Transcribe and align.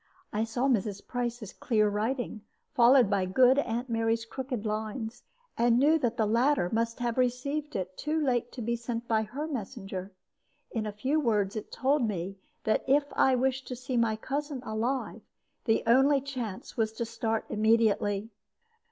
I 0.33 0.45
saw 0.45 0.67
Mrs. 0.67 1.05
Price's 1.05 1.53
clear 1.53 1.87
writing, 1.87 2.41
followed 2.73 3.07
by 3.07 3.27
good 3.27 3.59
Aunt 3.59 3.87
Mary's 3.87 4.25
crooked 4.25 4.65
lines, 4.65 5.21
and 5.59 5.77
knew 5.77 5.99
that 5.99 6.17
the 6.17 6.25
latter 6.25 6.71
must 6.73 6.97
have 7.01 7.19
received 7.19 7.75
it 7.75 7.95
too 7.99 8.19
late 8.19 8.51
to 8.53 8.63
be 8.63 8.75
sent 8.75 9.07
by 9.07 9.21
her 9.21 9.45
messenger. 9.47 10.11
In 10.71 10.91
few 10.91 11.19
words 11.19 11.55
it 11.55 11.71
told 11.71 12.01
me 12.07 12.39
that 12.63 12.83
if 12.87 13.03
I 13.13 13.35
wished 13.35 13.67
to 13.67 13.75
see 13.75 13.95
my 13.95 14.15
cousin 14.15 14.63
alive, 14.63 15.21
the 15.65 15.83
only 15.85 16.19
chance 16.19 16.75
was 16.75 16.91
to 16.93 17.05
start 17.05 17.45
immediately. 17.47 18.31